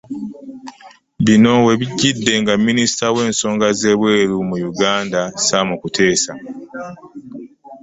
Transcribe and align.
Bino 1.25 1.53
we 1.65 1.73
bijjidde 1.79 2.33
nga 2.41 2.53
Minisita 2.67 3.05
w'ensonga 3.15 3.65
ez'ebweru 3.71 4.37
mu 4.49 4.55
Uganda, 4.71 5.21
Sam 5.45 5.67
Kuteesa. 5.81 6.33